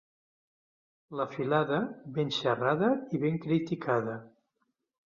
La 1.19 1.27
filada, 1.35 1.79
ben 2.17 2.35
xerrada 2.41 2.91
i 3.19 3.25
ben 3.27 3.41
criticada. 3.47 4.19